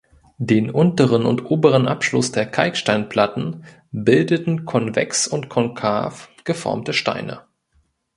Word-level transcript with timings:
Den 0.39 0.71
unteren 0.71 1.27
und 1.27 1.45
oberen 1.51 1.87
Abschluss 1.87 2.31
der 2.31 2.47
Kalksteinplatten 2.47 3.65
bildeten 3.91 4.65
konvex 4.65 5.27
und 5.27 5.47
konkav 5.47 6.27
geformte 6.43 6.91
Steine. 6.93 7.45